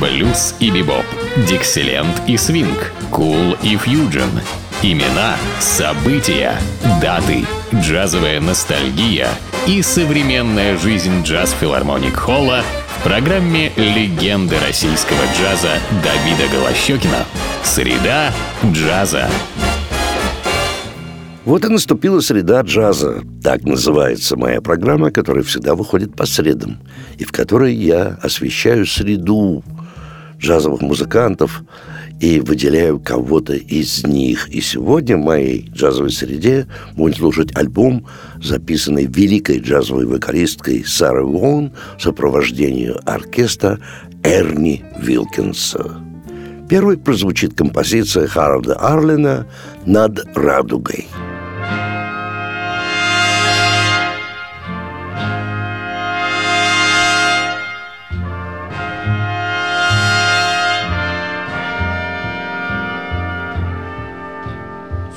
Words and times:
блюз 0.00 0.54
и 0.60 0.70
бибоп, 0.70 1.04
дикселент 1.48 2.22
и 2.26 2.36
свинг, 2.36 2.92
кул 3.10 3.56
и 3.62 3.76
фьюджен. 3.76 4.30
Имена, 4.82 5.36
события, 5.58 6.54
даты, 7.00 7.44
джазовая 7.74 8.40
ностальгия 8.40 9.28
и 9.66 9.80
современная 9.82 10.76
жизнь 10.76 11.22
джаз-филармоник 11.22 12.14
Холла 12.14 12.62
в 12.98 13.02
программе 13.02 13.72
«Легенды 13.76 14.56
российского 14.66 15.22
джаза» 15.38 15.78
Давида 16.02 16.52
Голощекина. 16.52 17.24
Среда 17.64 18.32
джаза. 18.64 19.28
Вот 21.46 21.64
и 21.64 21.68
наступила 21.68 22.18
среда 22.18 22.62
джаза. 22.62 23.22
Так 23.40 23.62
называется 23.62 24.36
моя 24.36 24.60
программа, 24.60 25.12
которая 25.12 25.44
всегда 25.44 25.76
выходит 25.76 26.16
по 26.16 26.26
средам, 26.26 26.80
и 27.18 27.24
в 27.24 27.30
которой 27.30 27.72
я 27.72 28.18
освещаю 28.20 28.84
среду 28.84 29.62
джазовых 30.38 30.80
музыкантов 30.82 31.62
и 32.20 32.40
выделяю 32.40 32.98
кого-то 32.98 33.54
из 33.54 34.04
них. 34.06 34.48
И 34.48 34.60
сегодня 34.60 35.16
в 35.16 35.24
моей 35.24 35.68
джазовой 35.72 36.10
среде 36.10 36.66
будет 36.94 37.16
служить 37.16 37.56
альбом, 37.56 38.06
записанный 38.42 39.06
великой 39.06 39.58
джазовой 39.58 40.06
вокалисткой 40.06 40.84
Сарой 40.84 41.24
Воун 41.24 41.72
в 41.98 42.02
сопровождении 42.02 42.92
оркестра 43.04 43.78
Эрни 44.22 44.84
Вилкинса. 44.98 46.00
Первой 46.68 46.98
прозвучит 46.98 47.54
композиция 47.54 48.26
Харалда 48.26 48.74
Арлина 48.74 49.46
«Над 49.84 50.24
радугой». 50.36 51.06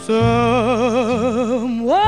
Someone. 0.10 2.00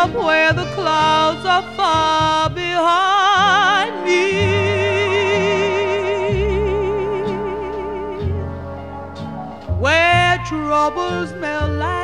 up 0.00 0.14
where 0.14 0.52
the 0.54 0.64
clouds 0.76 1.44
are 1.44 1.62
far 1.76 2.48
behind 2.48 3.92
me. 4.06 4.22
Where 9.78 10.38
troubles 10.48 11.32
melt 11.34 11.72
like 11.72 11.99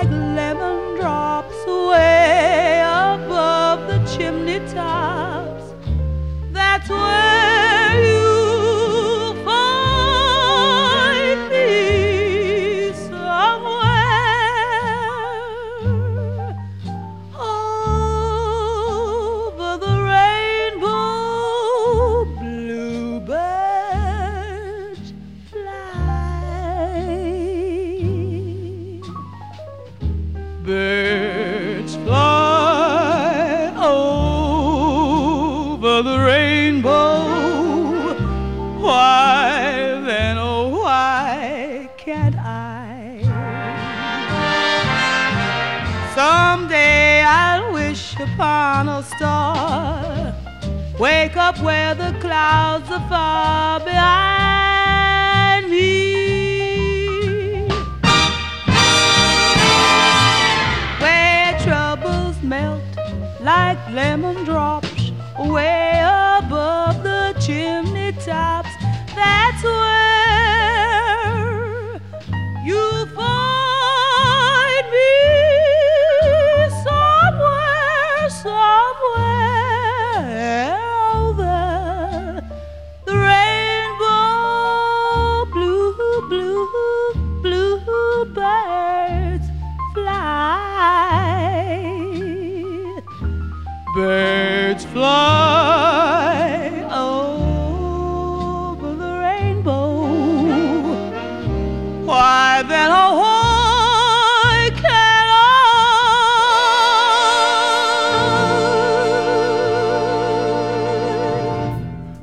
up 51.47 51.61
where 51.61 51.95
the 51.95 52.13
clouds 52.19 52.91
are 52.91 53.09
far 53.09 53.79
behind 53.79 54.16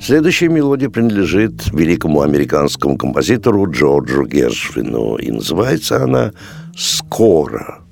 Следующая 0.05 0.49
мелодия 0.49 0.89
принадлежит 0.89 1.71
великому 1.71 2.23
американскому 2.23 2.97
композитору 2.97 3.71
Джорджу 3.71 4.25
Гершвину, 4.25 5.15
и 5.15 5.31
называется 5.31 6.03
она 6.03 6.33
«Скоро». 6.75 7.82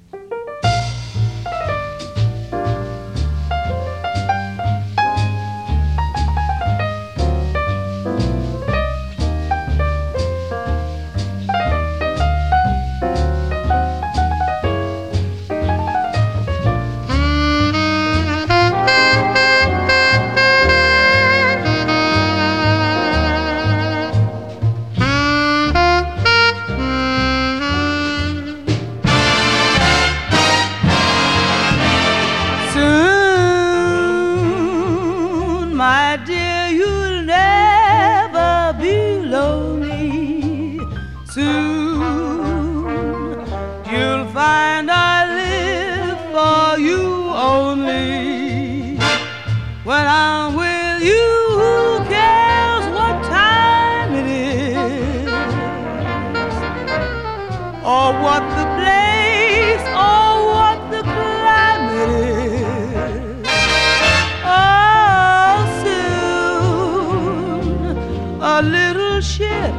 little 68.64 69.22
ship 69.22 69.74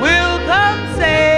will 0.00 0.38
come 0.46 0.96
sailing. 0.96 1.35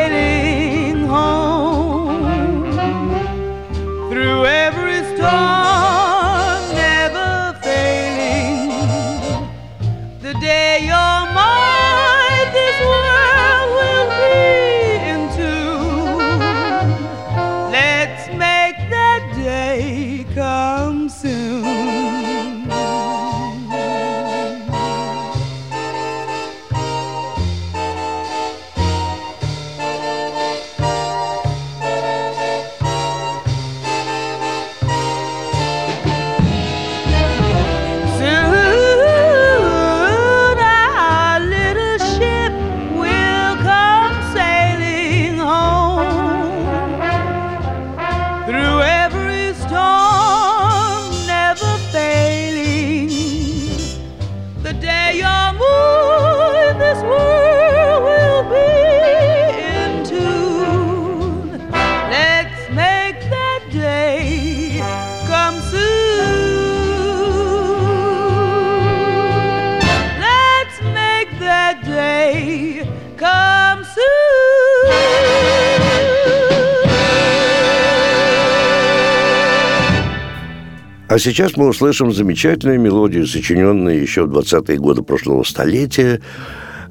А 81.09 81.19
сейчас 81.19 81.57
мы 81.57 81.69
услышим 81.69 82.13
замечательную 82.13 82.79
мелодию, 82.79 83.27
сочиненную 83.27 84.01
еще 84.01 84.27
в 84.27 84.37
20-е 84.37 84.77
годы 84.77 85.03
прошлого 85.03 85.43
столетия 85.43 86.21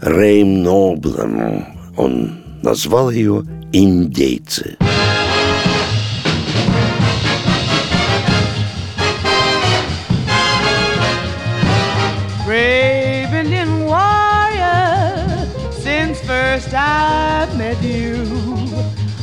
Рэйм 0.02 0.64
Ноблом. 0.64 1.68
Он 1.96 2.40
назвал 2.64 3.12
ее 3.12 3.46
«Индейцы». 3.72 4.78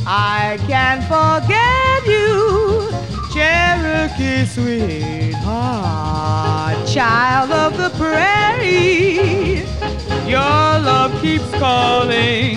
I 0.07 0.59
can't 0.67 1.03
forget. 1.09 1.54
Cherokee 4.17 4.45
sweetheart, 4.45 5.43
child 6.87 7.51
of 7.51 7.75
the 7.77 7.89
prairie. 7.97 9.65
Your 10.25 10.39
love 10.39 11.21
keeps 11.21 11.51
calling, 11.59 12.55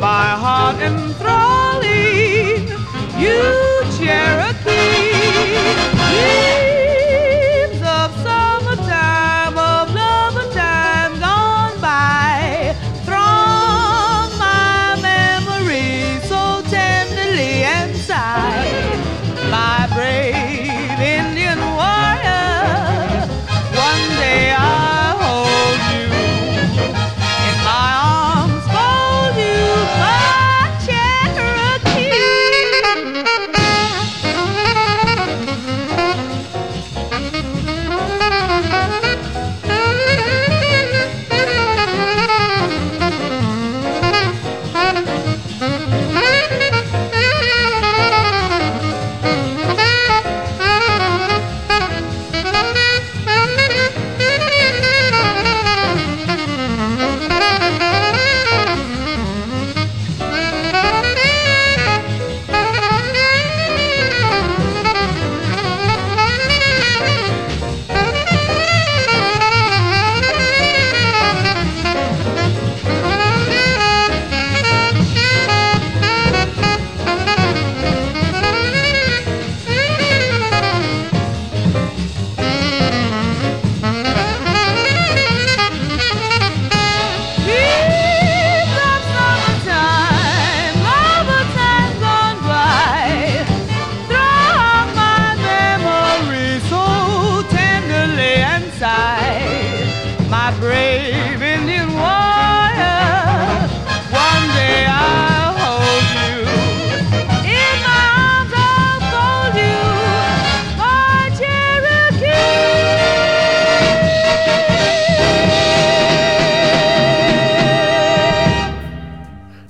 my 0.00 0.36
heart 0.38 0.80
enthralling. 0.80 2.68
You, 3.18 3.82
Cherokee. 3.98 5.16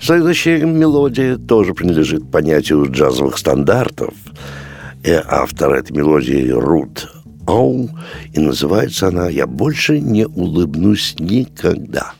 Следующая 0.06 0.60
мелодия 0.60 1.36
тоже 1.36 1.74
принадлежит 1.74 2.30
понятию 2.30 2.88
джазовых 2.88 3.36
стандартов. 3.36 4.14
И 5.02 5.10
автор 5.10 5.74
этой 5.74 5.96
мелодии 5.96 6.48
Рут 6.50 7.12
Оу, 7.48 7.90
и 8.32 8.38
называется 8.38 9.08
она 9.08 9.28
«Я 9.28 9.48
больше 9.48 9.98
не 9.98 10.24
улыбнусь 10.24 11.16
никогда». 11.18 12.12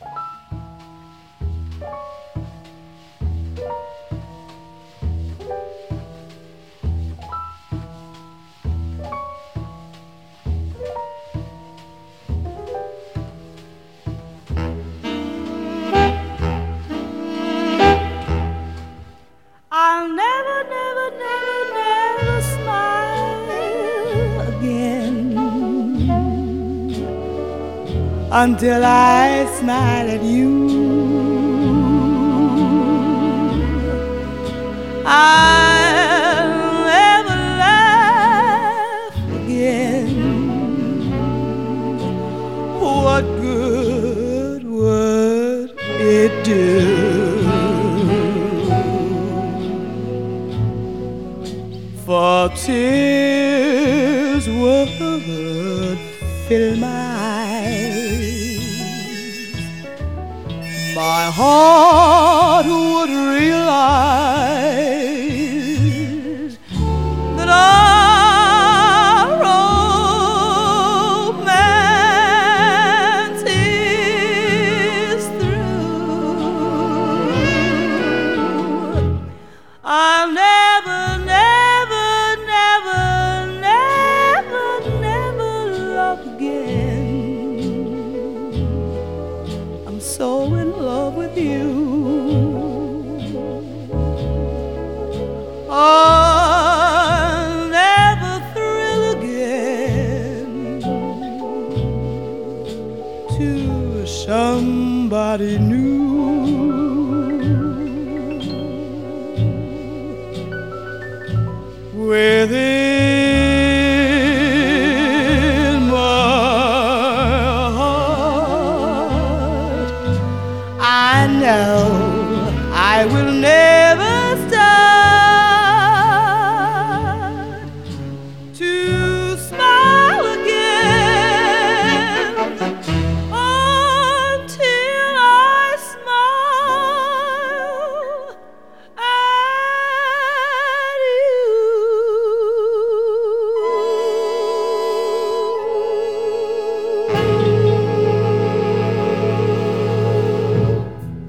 Until 28.43 28.85
I 28.85 29.45
smile 29.59 30.09
at 30.11 30.21
you. 30.21 30.51
I'll 35.05 35.56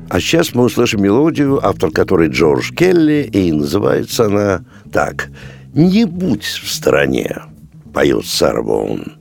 А 0.08 0.20
сейчас 0.20 0.54
мы 0.54 0.64
услышим 0.64 1.02
мелодию, 1.02 1.64
автор 1.64 1.90
которой 1.90 2.28
Джордж 2.28 2.72
Келли, 2.72 3.28
и 3.30 3.52
называется 3.52 4.26
она 4.26 4.64
так 4.90 5.28
«Не 5.74 6.06
будь 6.06 6.44
в 6.44 6.70
стороне», 6.70 7.42
поет 7.92 8.24
Сара 8.24 8.62
Боун. 8.62 9.18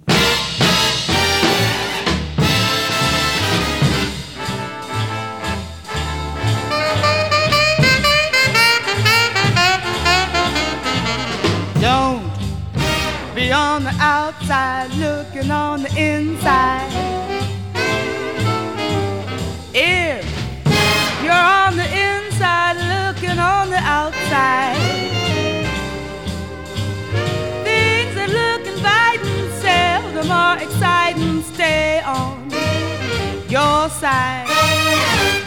side. 33.90 34.48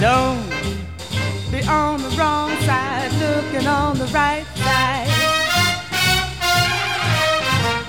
Don't 0.00 0.48
be 1.50 1.62
on 1.68 2.02
the 2.02 2.08
wrong 2.10 2.50
side, 2.60 3.12
looking 3.20 3.66
on 3.66 3.98
the 3.98 4.06
right 4.06 4.46
side. 4.56 5.08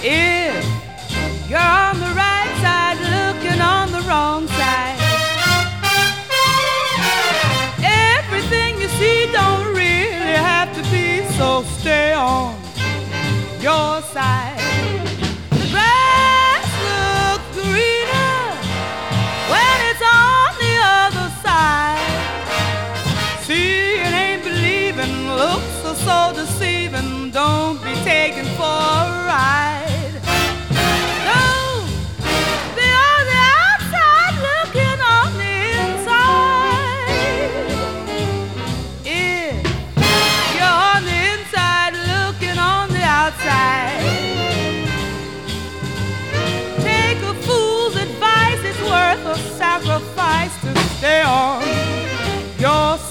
If 0.03 0.65
you're 1.49 1.90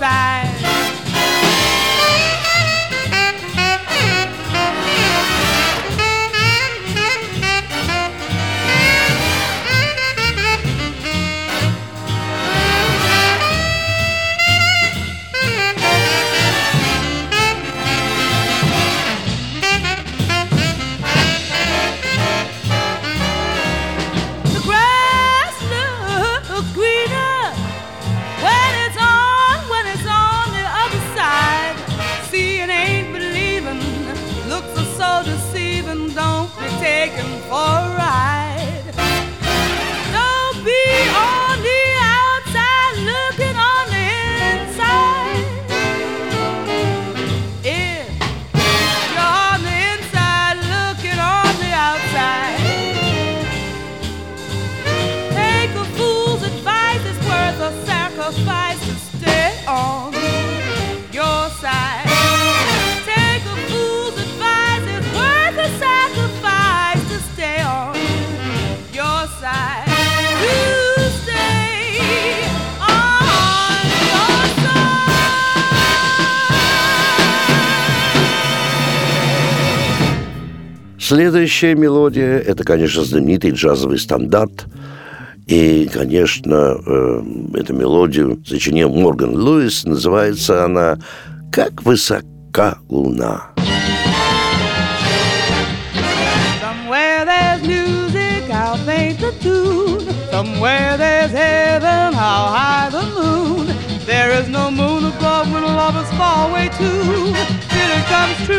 side. 0.01 0.50
far 37.51 37.90
Следующая 81.11 81.75
мелодия– 81.75 82.39
это, 82.47 82.63
конечно, 82.63 83.03
знаменитый 83.03 83.51
джазовый 83.51 83.99
стандарт. 83.99 84.67
И, 85.49 85.91
конечно, 85.93 86.77
э, 86.87 87.23
эту 87.55 87.75
мелодию 87.75 88.41
сочинил 88.47 88.91
Морган 88.91 89.33
Льюис. 89.37 89.83
Называется 89.83 90.65
она 90.65 91.01
«Как 91.51 91.83
высока 91.83 92.79
луна». 92.89 93.49
Somewhere 100.31 100.97
there's 100.97 101.33
heaven, 101.33 102.15
how 102.15 102.47
high 102.55 102.89
the 102.89 103.03
moon. 103.19 103.67
There 104.07 104.31
is 104.31 104.49
no 104.49 104.71
moon 104.71 105.07
above 105.07 105.53
when 105.53 105.65
lovers 105.65 106.09
fall 106.13 106.51
away 106.51 106.71
too. 106.79 107.70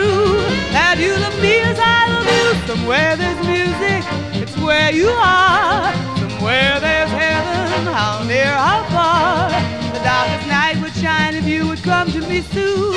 True 0.01 0.41
that 0.73 0.97
you 0.97 1.13
love 1.13 1.37
me 1.45 1.59
as 1.61 1.77
I 1.77 2.09
love 2.09 2.25
you. 2.25 2.47
Somewhere 2.65 3.15
there's 3.15 3.37
music, 3.45 4.01
it's 4.41 4.57
where 4.57 4.91
you 4.91 5.09
are. 5.09 5.93
Somewhere 6.17 6.79
there's 6.79 7.11
heaven, 7.11 7.85
how 7.93 8.23
near, 8.23 8.49
how 8.49 8.81
far. 8.89 9.49
The 9.93 10.01
darkest 10.01 10.47
night 10.47 10.81
would 10.81 10.95
shine 10.95 11.35
if 11.35 11.45
you 11.45 11.67
would 11.67 11.83
come 11.83 12.11
to 12.13 12.21
me 12.21 12.41
soon. 12.41 12.95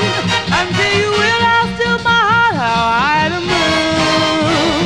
Until 0.49 0.93
you 1.01 1.11
will, 1.21 1.43
I'll 1.55 1.69
still 1.77 1.99
my 2.09 2.25
heart, 2.57 2.57
how 2.57 3.29
the 3.35 3.41
moon. 3.53 4.84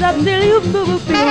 da 0.00 0.12
diddle 0.12 0.60
boo 0.72 0.84
boo 0.86 0.98
boo. 1.06 1.30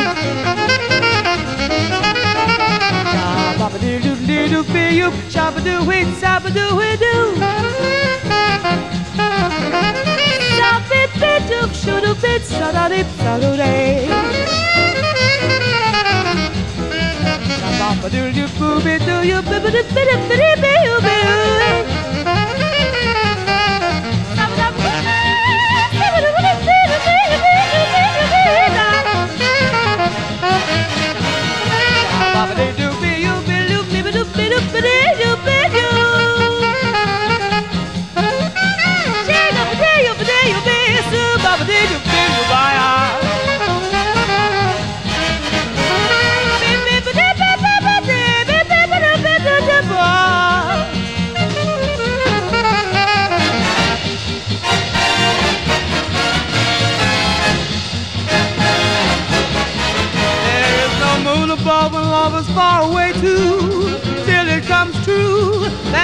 Shabba 3.14 3.78
diddle 3.82 4.16
diddle 4.28 4.64
boo. 4.74 5.12
Shabba 5.34 5.60
doo 5.68 5.86
wee, 5.88 6.06
shabba 6.22 6.50
doo 6.58 6.76
wee 6.80 6.96
doo. 7.04 7.26
Shabba 10.58 11.02
bit 11.22 11.44
dook, 11.50 11.72
shoo 11.82 12.14
bit, 12.22 12.44
sada 12.46 12.86
dip, 12.94 13.08
sada 13.24 13.50
day. 13.58 14.08
Shabba 17.80 18.08
diddle 18.14 18.48
boo 18.60 18.80
boo 18.86 18.98
doo, 19.08 19.42
boo 19.50 19.60
boo 19.64 19.72
boo 19.72 20.06
boo 20.30 20.52
boo 20.62 20.80
do 21.02 21.99
company. 34.60 35.09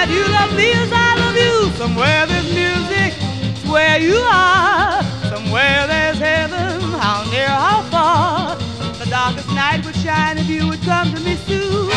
That 0.05 0.13
you 0.13 0.25
love 0.37 0.53
me 0.55 0.71
as 0.71 0.91
I 0.91 1.15
love 1.17 1.35
you. 1.35 1.71
Somewhere 1.77 2.25
there's 2.27 2.49
music, 2.53 3.13
it's 3.41 3.65
where 3.65 3.99
you 3.99 4.17
are. 4.29 5.01
Somewhere 5.33 5.87
there's 5.87 6.19
heaven, 6.19 6.81
how 7.01 7.25
near, 7.31 7.47
how 7.47 7.81
far. 7.89 8.55
The 8.99 9.09
darkest 9.09 9.49
night 9.49 9.83
would 9.85 9.95
shine 9.95 10.37
if 10.37 10.47
you 10.47 10.67
would 10.67 10.81
come 10.81 11.13
to 11.13 11.19
me 11.21 11.35
soon. 11.47 11.89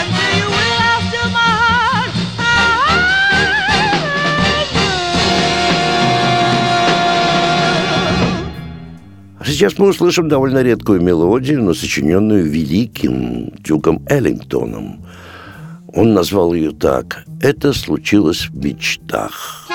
Until 0.00 0.32
you 0.40 0.48
will, 0.48 0.78
I'll 0.80 1.02
still 1.08 1.30
my 1.30 1.52
heart. 1.62 2.12
Сейчас 9.44 9.78
мы 9.78 9.88
услышим 9.88 10.28
довольно 10.28 10.62
редкую 10.62 11.02
мелодию, 11.02 11.62
но 11.62 11.74
сочиненную 11.74 12.44
великим 12.44 13.52
Дюком 13.62 14.00
Эллингтоном. 14.08 15.04
Он 15.94 16.14
назвал 16.14 16.54
ее 16.54 16.72
так 16.72 17.24
«Это 17.40 17.74
случилось 17.74 18.48
в 18.48 18.56
мечтах». 18.56 19.68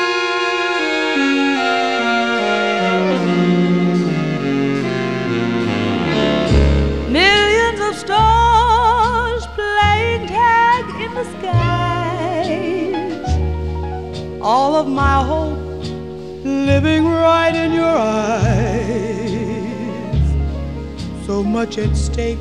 Millions 7.12 7.80
of 7.80 7.96
stars 7.96 9.46
playing 9.56 10.28
tag 10.28 10.86
in 11.00 11.14
the 11.14 11.24
skies. 11.38 12.98
All 14.42 14.76
of 14.76 14.88
my 14.88 15.24
hope 15.24 15.60
living 16.44 17.06
right 17.06 17.56
in 17.56 17.74
your 17.74 17.96
eyes. 17.96 18.58
So 21.28 21.44
much 21.44 21.78
at 21.78 21.96
stake, 21.96 22.40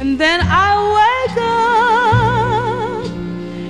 and 0.00 0.18
then 0.18 0.40
I 0.42 0.74
wake 0.96 1.38
up. 1.38 2.35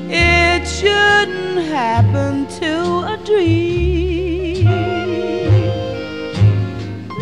It 0.09 0.67
shouldn't 0.69 1.59
happen 1.67 2.47
to 2.61 2.73
a 3.13 3.17
dream. 3.25 4.67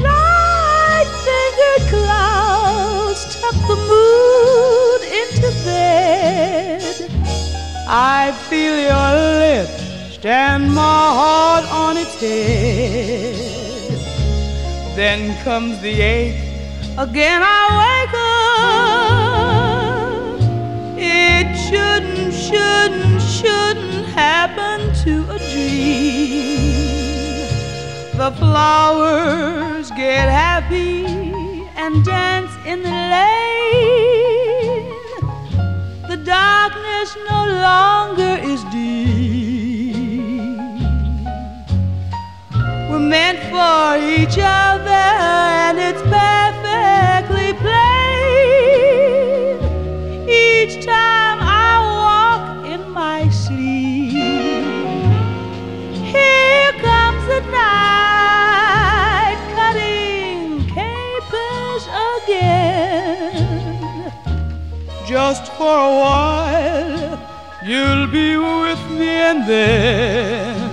Light 0.03 1.09
fingered 1.25 1.85
clouds 1.91 3.23
tuck 3.41 3.57
the 3.69 3.77
moon 3.91 5.01
into 5.21 5.49
bed. 5.65 7.11
I 7.89 8.33
feel 8.49 8.77
your 8.91 9.11
lips 9.45 9.83
stand 10.15 10.65
my 10.75 10.83
heart 11.21 11.65
on 11.71 11.97
its 11.97 12.15
head. 12.21 13.35
Then 14.97 15.21
comes 15.43 15.81
the 15.81 16.01
ache, 16.01 16.43
again 16.99 17.43
I 17.43 17.63
wake 17.83 18.15
up. 18.15 19.25
It 20.97 21.57
shouldn't, 21.67 22.14
shouldn't, 22.49 23.23
shouldn't 23.23 24.07
happen 24.07 24.93
to 25.05 25.15
a 25.31 25.39
dream. 25.51 26.85
The 28.17 28.31
flowers 28.39 29.91
get 29.91 30.29
happy 30.29 31.07
and 31.77 32.05
dance 32.05 32.53
in 32.67 32.83
the 32.83 32.97
lane. 33.15 33.35
The 36.11 36.17
darkness 36.25 37.17
no 37.31 37.41
longer 37.69 38.35
is 38.53 38.63
deep. 38.65 38.85
We're 42.91 43.07
meant 43.17 43.41
for 43.53 43.97
each 44.17 44.39
other, 44.39 45.05
and 45.65 45.79
it's 45.79 46.03
perfectly 46.03 46.34
for 65.65 65.79
a 65.79 65.95
while, 66.05 67.17
you'll 67.65 68.07
be 68.09 68.37
with 68.37 68.83
me, 68.99 69.09
and 69.31 69.41
then 69.49 70.73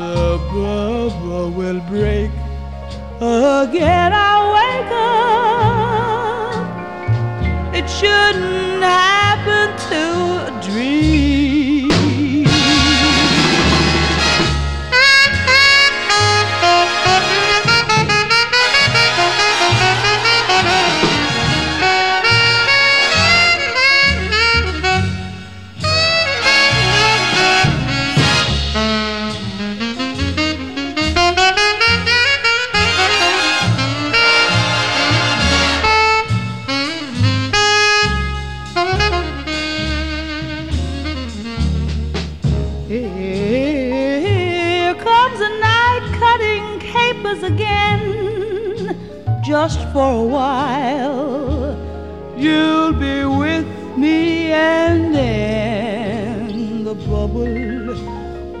the 0.00 0.38
bubble 0.52 1.48
will 1.58 1.80
break. 1.92 2.32
Again, 3.20 4.10
I 4.12 4.34
wake 4.56 4.92
up. 6.50 6.66
It 7.78 7.86
shouldn't 7.88 8.63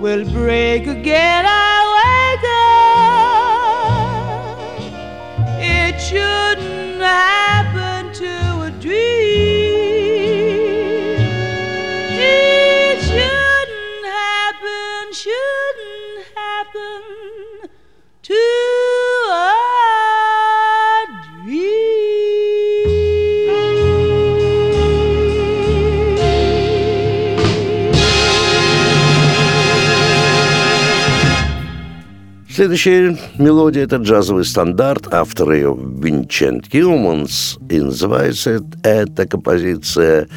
will 0.04 0.24
break 0.32 0.86
again. 0.86 1.53
Следующая 32.54 33.18
мелодия– 33.36 33.82
это 33.84 33.96
джазовый 33.96 34.44
стандарт, 34.44 35.12
автор 35.12 35.50
ее 35.50 35.76
Винчент 35.76 36.68
Кьюманс, 36.68 37.58
и 37.68 37.80
называется 37.80 38.64
эта 38.84 39.26
композиция 39.26 40.28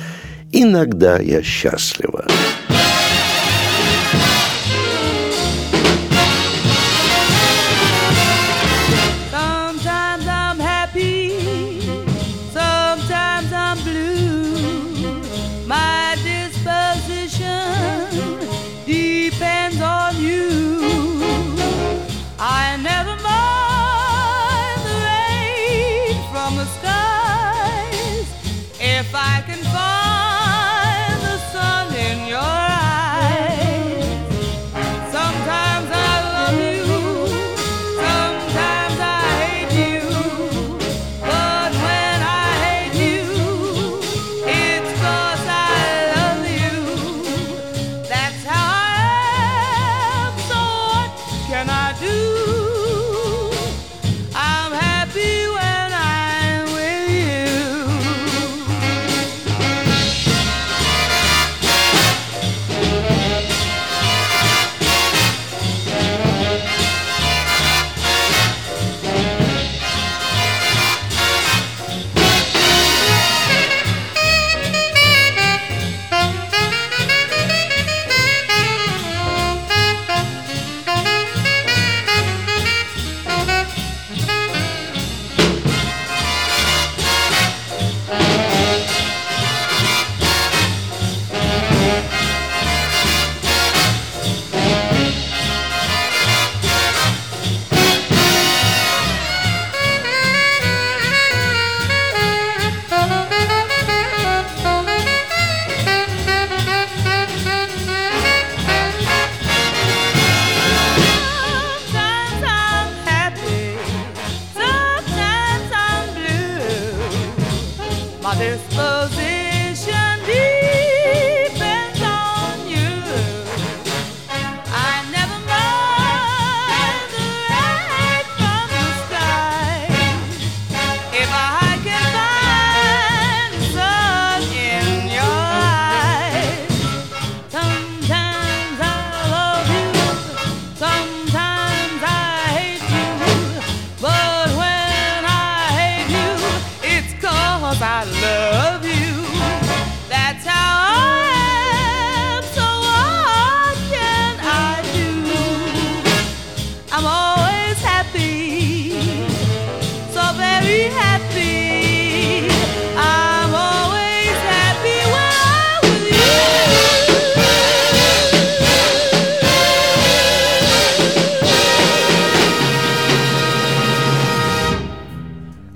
«Иногда 0.51 1.19
я 1.19 1.43
счастлива». 1.43 2.25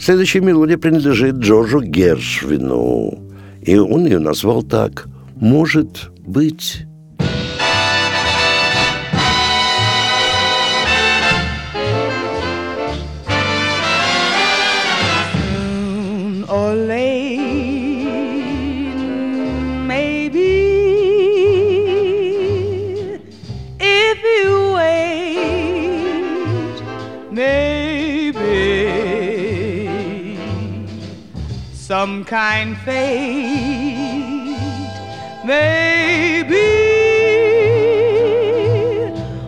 Следующая 0.02 0.40
мелодия 0.40 0.80
принадлежит 0.80 1.36
Джорджу 1.36 1.82
Гершвину, 1.82 3.20
и 3.62 3.78
он 3.78 4.06
ее 4.06 4.18
назвал 4.18 4.64
так 4.64 5.08
«Может 5.36 6.10
быть...» 6.26 6.88
some 31.98 32.24
kind 32.24 32.78
fate. 32.78 32.96
Maybe 35.44 36.70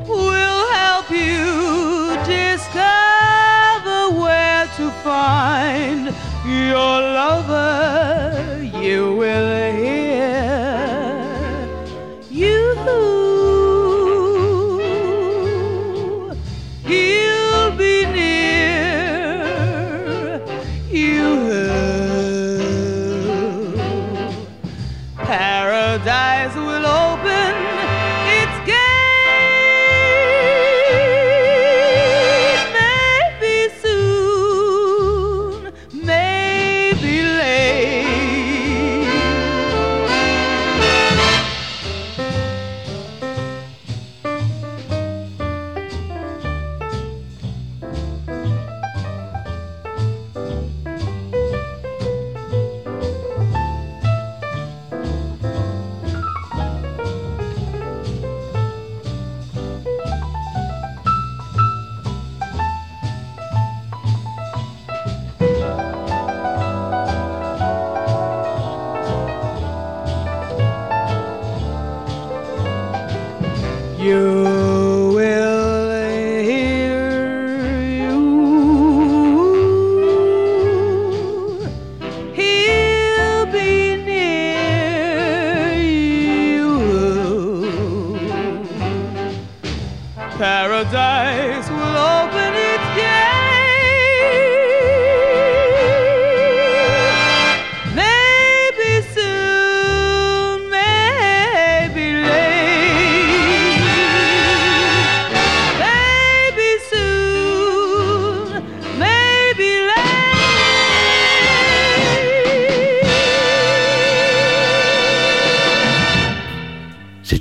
will 0.10 0.68
help 0.74 1.10
you 1.10 2.18
discover 2.26 4.00
where 4.22 4.66
to 4.76 4.92
find 5.06 6.14
your 6.46 6.96
lover. 7.20 8.03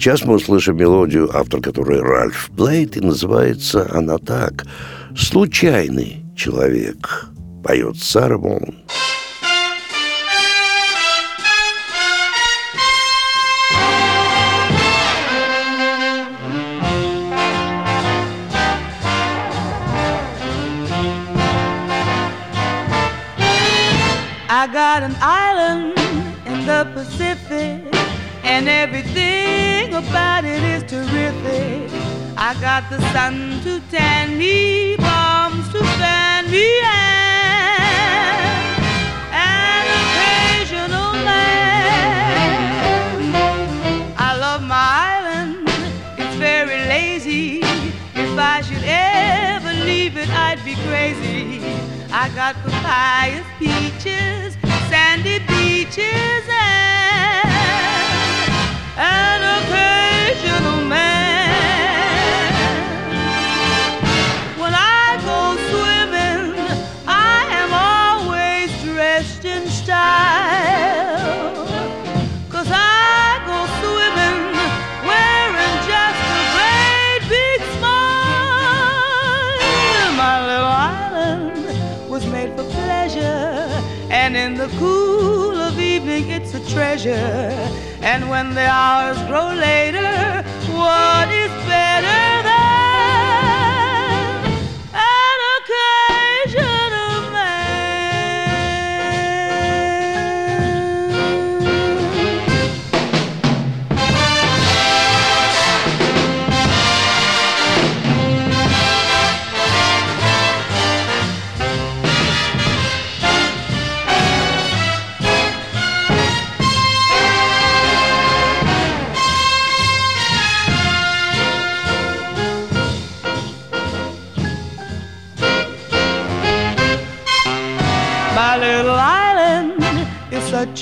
Сейчас 0.02 0.24
мы 0.24 0.34
услышим 0.34 0.76
мелодию, 0.76 1.30
автор 1.32 1.60
которой 1.60 2.00
Ральф 2.00 2.50
Блейд, 2.50 2.96
и 2.96 3.00
называется 3.00 3.88
она 3.92 4.18
так 4.18 4.66
«Случайный 5.16 6.24
человек» 6.36 7.26
поет 7.62 7.98
Сара 7.98 8.36
Моун. 8.36 8.82
I 24.48 24.66
got 24.66 25.04
an 25.04 25.14
island 25.20 25.96
in 26.46 26.66
the 26.66 26.88
Pacific, 26.92 27.41
and 28.54 28.68
everything 28.68 29.94
about 29.94 30.44
it 30.44 30.62
is 30.74 30.82
terrific. 30.82 31.90
I 32.36 32.54
got 32.60 32.82
the 32.90 33.00
sun 33.12 33.34
to 33.64 33.80
tan 33.90 34.36
me, 34.36 34.94
bombs 34.96 35.66
to 35.72 35.80
fan 35.98 36.50
me, 36.50 36.68
and 36.84 38.52
an 39.32 39.84
occasional 40.00 41.12
man. 41.28 41.64
I 44.28 44.30
love 44.44 44.62
my 44.74 44.86
island, 45.12 45.68
it's 46.18 46.36
very 46.36 46.80
lazy. 46.94 47.60
If 48.24 48.32
I 48.54 48.60
should 48.66 48.84
ever 48.84 49.72
leave 49.88 50.14
it, 50.18 50.28
I'd 50.28 50.62
be 50.62 50.74
crazy. 50.88 51.62
I 52.12 52.28
got 52.40 52.54
papayas, 52.64 53.46
peaches, 53.58 54.50
sandy 54.90 55.38
beaches, 55.50 56.21
an 58.96 59.42
occasional 59.62 60.84
man. 60.84 62.52
When 64.58 64.74
I 64.74 65.16
go 65.24 65.56
swimming, 65.70 66.54
I 67.06 67.46
am 67.62 67.72
always 67.72 68.70
dressed 68.82 69.44
in 69.44 69.66
style. 69.68 71.66
Cause 72.50 72.68
I 72.70 73.40
go 73.46 73.66
swimming 73.80 74.52
wearing 75.08 75.76
just 75.88 76.22
a 76.36 76.42
great 76.52 77.22
big 77.30 77.60
smile. 77.78 79.56
My 80.16 80.36
little 80.46 80.66
island 80.66 81.64
was 82.10 82.26
made 82.26 82.50
for 82.56 82.64
pleasure, 82.64 83.70
and 84.10 84.36
in 84.36 84.54
the 84.54 84.68
cool 84.78 85.56
of 85.56 85.78
evening, 85.80 86.28
it's 86.28 86.52
a 86.54 86.60
treasure. 86.70 87.70
And 88.12 88.28
when 88.28 88.54
the 88.54 88.66
hours 88.66 89.16
grow 89.22 89.48
later, 89.54 90.44
what 90.76 91.41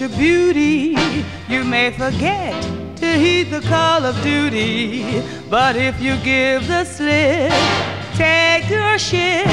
a 0.03 0.09
beauty, 0.09 0.97
you 1.49 1.63
may 1.65 1.91
forget 1.91 2.55
to 2.97 3.07
heed 3.07 3.51
the 3.51 3.61
call 3.61 4.05
of 4.05 4.15
duty. 4.23 5.05
But 5.51 5.77
if 5.77 6.01
you 6.01 6.17
give 6.25 6.67
the 6.67 6.85
slip, 6.85 7.53
take 8.15 8.71
your 8.71 8.99
ship, 8.99 9.47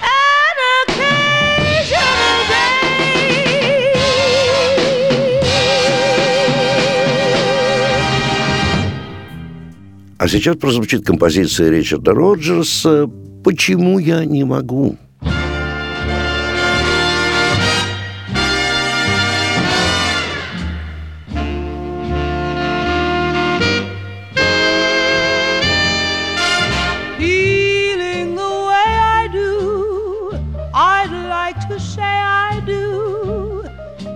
an 0.01 0.57
occasional 0.87 2.39
day. 2.49 2.65
А 10.17 10.27
сейчас 10.27 10.55
прозвучит 10.57 11.05
композиция 11.05 11.69
Ричарда 11.69 12.13
Роджерса 12.13 13.07
«Почему 13.45 13.99
я 13.99 14.25
не 14.25 14.43
могу?». 14.43 14.97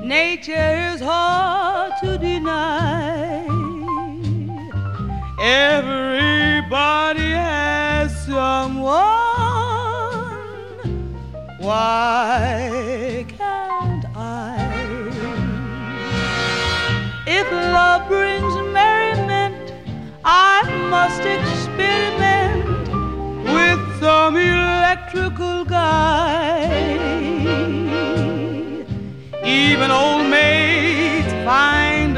Nature 0.03 0.95
is 0.95 1.01
hard 1.01 1.91
to 2.01 2.17
deny. 2.17 3.45
Everybody 5.39 5.78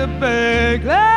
to 0.02 0.08
beg. 0.20 1.11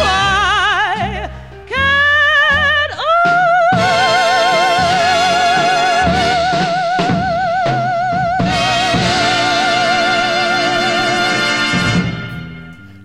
Why 0.02 1.30
can't 1.66 2.94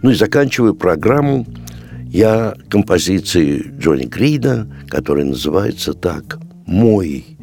Ну 0.03 0.11
и 0.11 0.15
заканчиваю 0.15 0.75
программу 0.75 1.47
я 2.09 2.55
композицией 2.69 3.71
Джонни 3.79 4.07
Крида, 4.07 4.67
которая 4.89 5.25
называется 5.25 5.95
так 5.95 6.41
«Мой», 6.67 7.35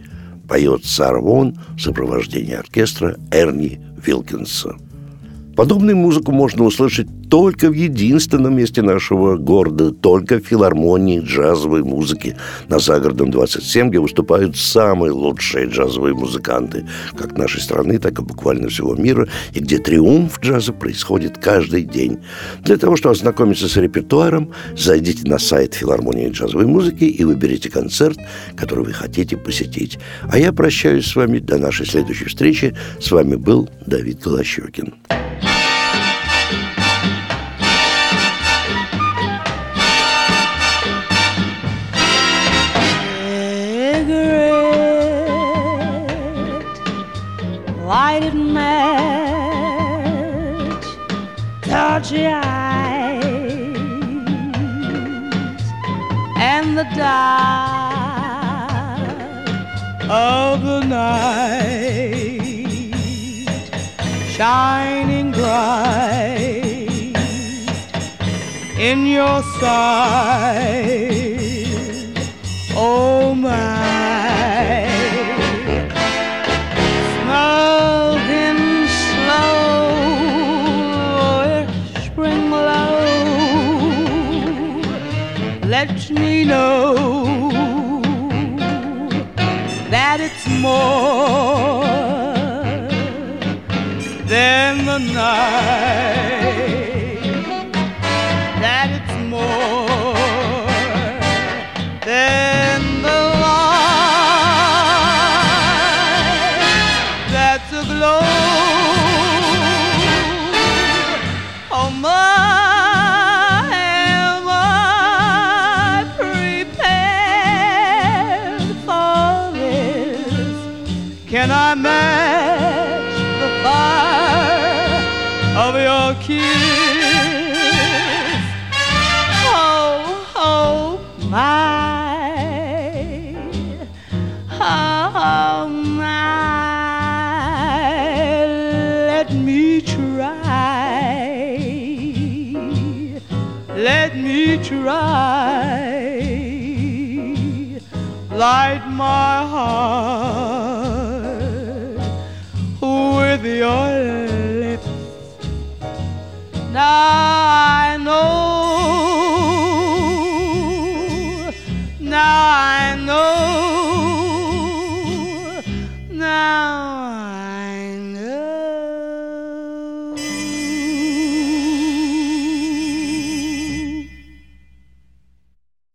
поет 0.49 0.83
Сарвон 0.83 1.57
в 1.77 1.79
сопровождении 1.79 2.55
оркестра 2.55 3.15
Эрни 3.31 3.79
Вилкинса. 4.05 4.75
Подобную 5.55 5.97
музыку 5.97 6.31
можно 6.31 6.63
услышать 6.63 7.07
только 7.31 7.69
в 7.69 7.73
единственном 7.73 8.57
месте 8.57 8.81
нашего 8.81 9.37
города, 9.37 9.93
только 9.93 10.35
в 10.35 10.45
филармонии 10.45 11.21
джазовой 11.21 11.81
музыки 11.81 12.35
на 12.67 12.77
Загородном 12.77 13.31
27, 13.31 13.87
где 13.89 13.99
выступают 13.99 14.57
самые 14.57 15.13
лучшие 15.13 15.67
джазовые 15.67 16.13
музыканты, 16.13 16.85
как 17.17 17.37
нашей 17.37 17.61
страны, 17.61 17.99
так 17.99 18.19
и 18.19 18.21
буквально 18.21 18.67
всего 18.67 18.95
мира, 18.95 19.29
и 19.53 19.61
где 19.61 19.77
триумф 19.77 20.41
джаза 20.41 20.73
происходит 20.73 21.37
каждый 21.37 21.83
день. 21.83 22.19
Для 22.63 22.75
того, 22.75 22.97
чтобы 22.97 23.15
ознакомиться 23.15 23.69
с 23.69 23.77
репертуаром, 23.77 24.51
зайдите 24.75 25.25
на 25.25 25.39
сайт 25.39 25.73
филармонии 25.73 26.31
джазовой 26.31 26.65
музыки 26.65 27.05
и 27.05 27.23
выберите 27.23 27.69
концерт, 27.69 28.19
который 28.57 28.83
вы 28.83 28.91
хотите 28.91 29.37
посетить. 29.37 29.99
А 30.29 30.37
я 30.37 30.51
прощаюсь 30.51 31.05
с 31.05 31.15
вами 31.15 31.39
до 31.39 31.57
нашей 31.57 31.85
следующей 31.85 32.25
встречи. 32.25 32.75
С 32.99 33.09
вами 33.09 33.35
был 33.35 33.69
Давид 33.87 34.19
Голощекин. 34.19 34.95
cigarette, 35.05 35.50
dark 56.95 58.51
of 60.09 60.61
the 60.63 60.79
night 60.81 62.31
shining 64.29 65.31
bright 65.31 66.51
in 68.79 69.05
your 69.05 69.43
sight. 69.59 70.81
Oh 72.75 73.35
my, 73.35 73.90
me 86.13 86.45
know 86.45 88.01
that 89.89 90.19
it's 90.19 90.47
more 90.47 91.83
than 94.27 94.85
the 94.85 94.99
night, 94.99 96.40